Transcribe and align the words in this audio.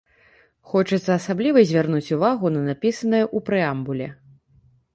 Хочацца 0.71 1.11
асабліва 1.19 1.59
звярнуць 1.73 2.13
увагу 2.19 2.45
на 2.55 2.61
напісанае 2.71 3.23
ў 3.35 3.45
прэамбуле. 3.51 4.07